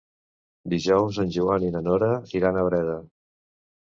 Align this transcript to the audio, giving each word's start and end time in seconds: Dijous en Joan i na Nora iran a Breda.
Dijous 0.73 1.19
en 1.23 1.29
Joan 1.37 1.67
i 1.67 1.71
na 1.75 1.83
Nora 1.91 2.09
iran 2.41 2.59
a 2.59 2.65
Breda. 2.71 2.97